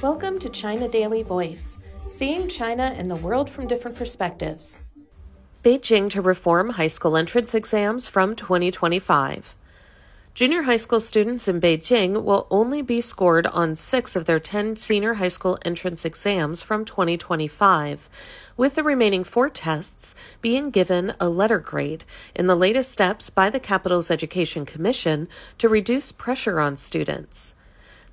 [0.00, 4.82] Welcome to China Daily Voice, seeing China and the world from different perspectives.
[5.64, 9.56] Beijing to reform high school entrance exams from 2025.
[10.34, 14.76] Junior high school students in Beijing will only be scored on six of their 10
[14.76, 18.08] senior high school entrance exams from 2025,
[18.56, 22.04] with the remaining four tests being given a letter grade
[22.36, 25.26] in the latest steps by the capital's Education Commission
[25.58, 27.56] to reduce pressure on students.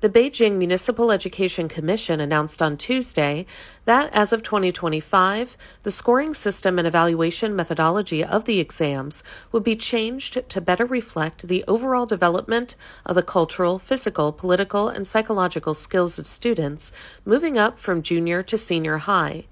[0.00, 3.46] The Beijing Municipal Education Commission announced on Tuesday
[3.84, 9.76] that as of 2025, the scoring system and evaluation methodology of the exams would be
[9.76, 12.76] changed to better reflect the overall development
[13.06, 16.92] of the cultural, physical, political, and psychological skills of students
[17.24, 19.44] moving up from junior to senior high.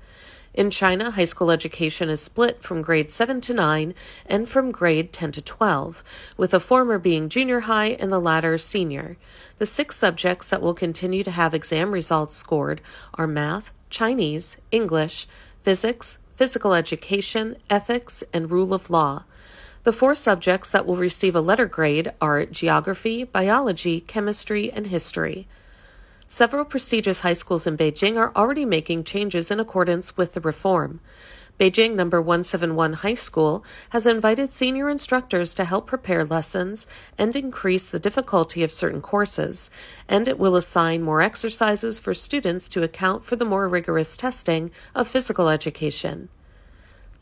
[0.54, 3.94] In China, high school education is split from grade 7 to 9
[4.26, 6.04] and from grade 10 to 12,
[6.36, 9.16] with the former being junior high and the latter senior.
[9.56, 12.82] The six subjects that will continue to have exam results scored
[13.14, 15.26] are math, Chinese, English,
[15.62, 19.24] physics, physical education, ethics, and rule of law.
[19.84, 25.48] The four subjects that will receive a letter grade are geography, biology, chemistry, and history.
[26.32, 31.00] Several prestigious high schools in Beijing are already making changes in accordance with the reform.
[31.60, 36.86] Beijing number 171 High School has invited senior instructors to help prepare lessons
[37.18, 39.70] and increase the difficulty of certain courses,
[40.08, 44.70] and it will assign more exercises for students to account for the more rigorous testing
[44.94, 46.30] of physical education.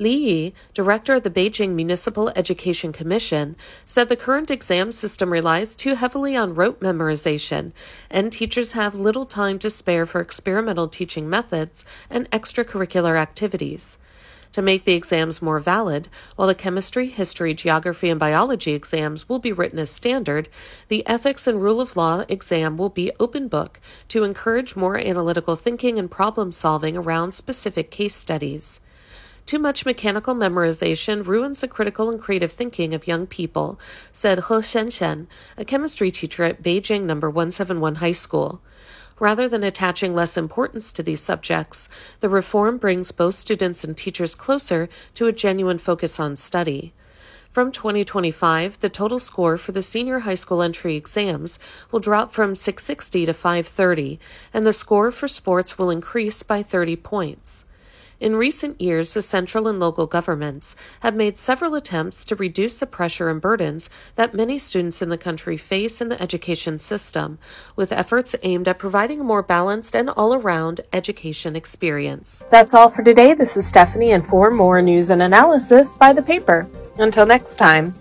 [0.00, 5.76] Li Yi, director of the Beijing Municipal Education Commission, said the current exam system relies
[5.76, 7.72] too heavily on rote memorization,
[8.10, 13.98] and teachers have little time to spare for experimental teaching methods and extracurricular activities.
[14.52, 19.38] To make the exams more valid, while the chemistry, history, geography, and biology exams will
[19.38, 20.48] be written as standard,
[20.88, 23.78] the ethics and rule of law exam will be open book
[24.08, 28.80] to encourage more analytical thinking and problem solving around specific case studies.
[29.46, 33.80] Too much mechanical memorization ruins the critical and creative thinking of young people,
[34.12, 35.26] said He Shenshen,
[35.56, 38.60] a chemistry teacher at Beijing number 171 High School.
[39.18, 41.88] Rather than attaching less importance to these subjects,
[42.20, 46.94] the reform brings both students and teachers closer to a genuine focus on study.
[47.50, 51.58] From 2025, the total score for the senior high school entry exams
[51.90, 54.20] will drop from 660 to 530,
[54.54, 57.64] and the score for sports will increase by 30 points.
[58.20, 62.86] In recent years, the central and local governments have made several attempts to reduce the
[62.86, 67.38] pressure and burdens that many students in the country face in the education system,
[67.76, 72.44] with efforts aimed at providing a more balanced and all around education experience.
[72.50, 73.32] That's all for today.
[73.32, 76.68] This is Stephanie, and for more news and analysis, buy the paper.
[76.98, 77.94] Until next time.